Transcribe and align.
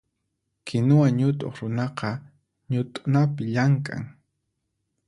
Kinuwa 0.65 1.07
ñutuq 1.17 1.53
runaqa 1.59 2.09
ñutunapi 2.71 3.43
llamk'an. 3.53 4.03